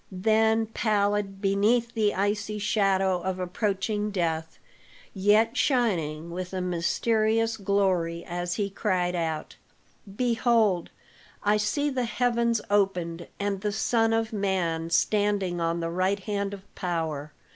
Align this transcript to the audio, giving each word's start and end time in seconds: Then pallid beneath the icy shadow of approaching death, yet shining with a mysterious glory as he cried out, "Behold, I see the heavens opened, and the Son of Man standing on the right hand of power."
Then 0.11 0.65
pallid 0.65 1.41
beneath 1.41 1.93
the 1.93 2.15
icy 2.15 2.57
shadow 2.57 3.21
of 3.21 3.37
approaching 3.37 4.09
death, 4.09 4.57
yet 5.13 5.55
shining 5.55 6.31
with 6.31 6.53
a 6.53 6.59
mysterious 6.59 7.55
glory 7.55 8.25
as 8.25 8.55
he 8.55 8.71
cried 8.71 9.13
out, 9.15 9.57
"Behold, 10.15 10.89
I 11.43 11.57
see 11.57 11.91
the 11.91 12.05
heavens 12.05 12.61
opened, 12.71 13.27
and 13.39 13.61
the 13.61 13.71
Son 13.71 14.11
of 14.11 14.33
Man 14.33 14.89
standing 14.89 15.61
on 15.61 15.81
the 15.81 15.91
right 15.91 16.21
hand 16.21 16.55
of 16.55 16.63
power." 16.73 17.31